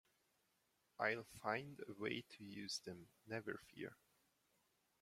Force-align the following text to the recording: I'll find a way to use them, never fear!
I'll 0.99 1.27
find 1.43 1.79
a 1.87 1.93
way 1.93 2.23
to 2.27 2.43
use 2.43 2.79
them, 2.79 3.09
never 3.27 3.59
fear! 3.71 3.97